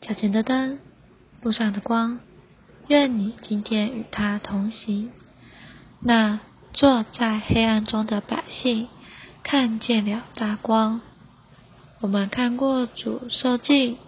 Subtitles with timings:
[0.00, 0.78] 脚前的灯，
[1.42, 2.20] 路上的光，
[2.86, 5.10] 愿你今天与他同行。
[6.00, 6.38] 那
[6.72, 8.88] 坐在黑暗中的百姓
[9.42, 11.00] 看见了大光。
[12.00, 13.98] 我们看过主受尽，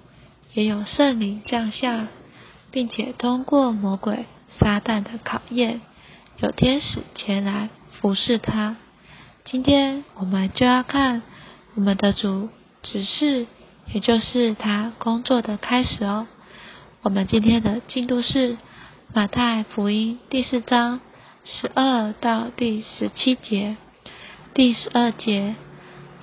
[0.55, 2.07] 也有圣灵降下，
[2.71, 4.27] 并且通过魔鬼
[4.61, 5.81] 撒旦的考验，
[6.39, 7.69] 有天使前来
[8.01, 8.77] 服侍他。
[9.45, 11.23] 今天我们就要看
[11.75, 12.49] 我们的主
[12.81, 13.49] 指示。
[13.93, 16.27] 也就是他工作的开始哦。
[17.03, 18.57] 我们今天的进度是
[19.13, 21.01] 马太福音第四章
[21.45, 23.77] 十二到第十七节。
[24.53, 25.55] 第十二节，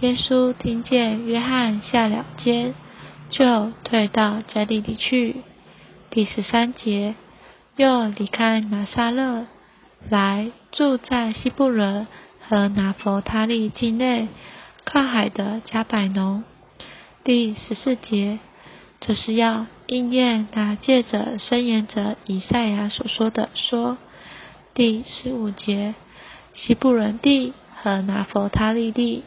[0.01, 2.73] 耶稣听见约翰下了街，
[3.29, 5.43] 就退到加利利去。
[6.09, 7.15] 第十三节，
[7.75, 9.47] 又离开拿撒勒，
[10.09, 12.07] 来住在西布伦
[12.47, 14.27] 和拿佛他利境内
[14.85, 16.43] 靠海的加百农。
[17.27, 18.39] 第十四节，
[19.01, 23.97] 这是要应验那借着申言者以赛亚所说的说。
[24.73, 25.93] 第十五节，
[26.53, 27.51] 西布伦地
[27.83, 29.25] 和拿佛他利地，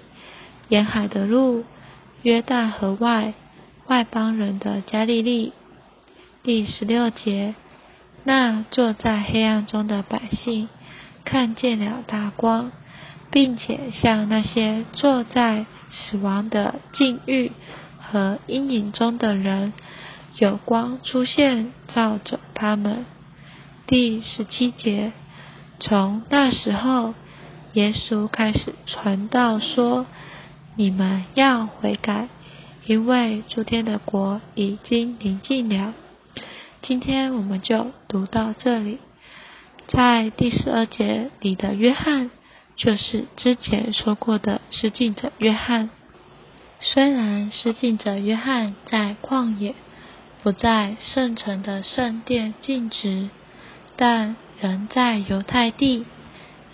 [0.71, 1.67] 沿海的路，
[2.23, 3.35] 约旦河外
[3.87, 5.53] 外邦人的加利利。
[6.43, 7.55] 第十六节，
[8.25, 10.71] 那坐在黑暗中的百姓
[11.27, 12.73] 看见了大光，
[13.31, 17.53] 并且向那些坐在死亡的境遇。
[18.11, 19.73] 和阴影中的人，
[20.39, 23.05] 有光出现，照着他们。
[23.87, 25.13] 第十七节，
[25.79, 27.15] 从那时候，
[27.75, 30.07] 耶稣开始传道说
[30.77, 32.29] ：“你们要悔改，
[32.87, 35.95] 因为诸天的国已经临近了。”
[36.83, 38.99] 今天我们就读到这里。
[39.89, 42.31] 在第十二节里的约翰，
[42.77, 45.91] 就是之前说过的施浸者约翰。
[46.83, 49.75] 虽然施浸者约翰在旷野，
[50.43, 53.29] 不在圣城的圣殿尽职，
[53.97, 56.07] 但仍在犹太地，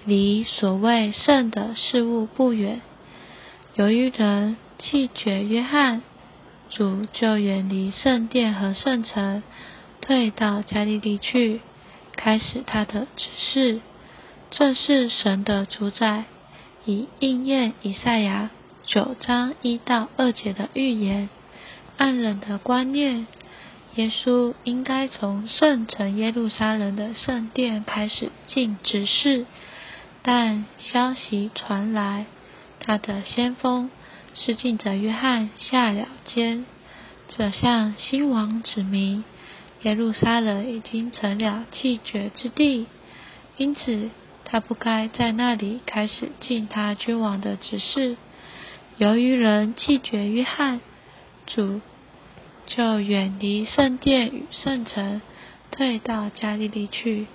[0.05, 2.81] 离所谓圣的事物不远。
[3.75, 6.03] 由于人弃绝约翰，
[6.71, 9.43] 主就远离圣殿和圣城，
[10.01, 11.61] 退到加利利去，
[12.15, 13.81] 开始他的指示。
[14.51, 16.25] 这是神的主宰，
[16.85, 18.51] 以应验以赛亚。
[18.87, 21.29] 九章一到二节的预言，
[21.97, 23.27] 按人的观念，
[23.97, 29.45] 耶稣应该从圣城耶路撒冷的圣殿开始进执事，
[30.23, 32.27] 但消息传来，
[32.79, 33.91] 他的先锋
[34.35, 36.65] 是进者约翰下了监，
[37.27, 39.25] 这向新王指明
[39.83, 42.87] 耶路撒冷已经成了弃绝之地，
[43.57, 44.11] 因此
[44.45, 48.17] 他不该在那里开始进他君王的职事。
[48.99, 50.81] 由于人弃绝约翰，
[51.47, 51.83] 主
[52.65, 55.21] 就远离圣殿与圣城，
[55.71, 57.27] 退到加利利去，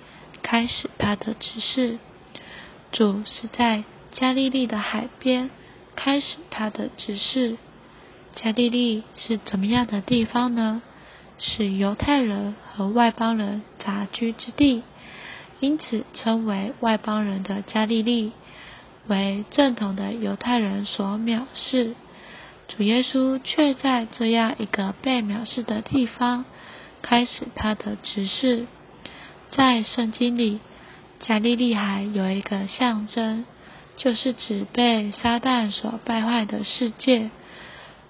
[0.42, 1.98] 开始他的指示。
[2.90, 5.50] 主是在加利利的海边
[5.94, 7.56] 开始他的指示。
[8.34, 10.82] 加利利是怎么样的地方呢？
[11.38, 14.82] 是犹太人和外邦人杂居之地，
[15.60, 18.32] 因此称为外邦人的加利利。
[19.08, 21.94] 为正统的犹太人所藐视，
[22.68, 26.44] 主耶稣却在这样一个被藐视的地方
[27.02, 28.66] 开始他的执事。
[29.50, 30.60] 在圣经里，
[31.20, 33.44] 加利利海有一个象征，
[33.96, 37.30] 就是指被撒旦所败坏的世界。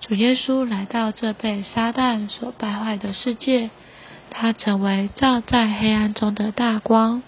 [0.01, 3.71] 主耶稣来到这被撒旦所败坏的世界，
[4.31, 7.23] 他成为照在黑暗中的大光。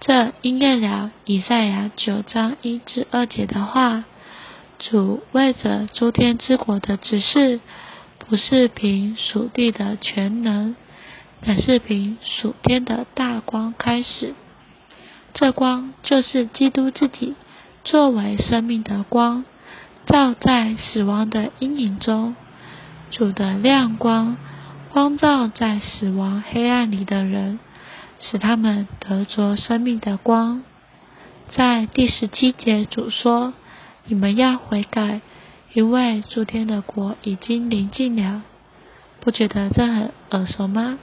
[0.00, 4.04] 这应验了以赛亚九章一至二节的话：
[4.78, 7.58] 主为着诸天之国的指示，
[8.18, 10.76] 不是凭属地的全能，
[11.42, 14.34] 乃是凭属天的大光开始。
[15.34, 17.34] 这光就是基督自己，
[17.84, 19.44] 作为生命的光，
[20.06, 22.36] 照在死亡的阴影中。
[23.10, 24.36] 主的亮光，
[24.92, 27.58] 光照在死亡黑暗里的人。
[28.18, 30.62] 使他们得着生命的光。
[31.50, 33.54] 在第十七节，主说
[34.06, 35.20] ：“你们要悔改，
[35.72, 38.42] 因为诸天的国已经临近了。”
[39.20, 40.98] 不觉得这很耳熟吗？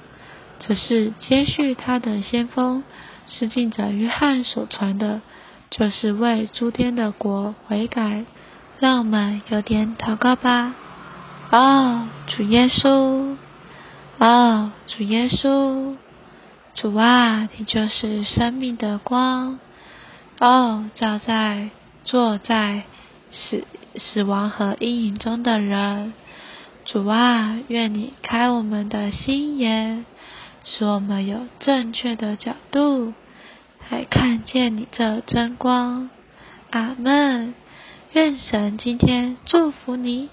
[0.60, 2.84] 这是接续他的先锋
[3.28, 5.22] 施浸者约翰所传的，
[5.70, 8.26] 就是为诸天的国悔改。
[8.80, 10.76] 让我们有点祷告吧。
[11.50, 13.38] 哦，主耶稣！
[14.18, 15.96] 哦，主耶稣！
[16.76, 19.60] 主啊，你就是生命的光
[20.40, 21.70] 哦，照在
[22.04, 22.84] 坐在
[23.32, 23.64] 死
[23.96, 26.14] 死亡和阴影中的人。
[26.84, 30.06] 主啊，愿你开我们的心眼，
[30.66, 33.14] 使我们有正确的角度，
[33.90, 36.10] 来看见你这真光。
[36.72, 37.54] 阿门。
[38.12, 40.30] 愿神今天祝福你。